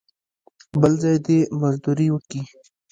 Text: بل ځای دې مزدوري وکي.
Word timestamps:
بل 0.81 0.93
ځای 1.01 1.17
دې 1.25 1.37
مزدوري 1.61 2.07
وکي. 2.11 2.41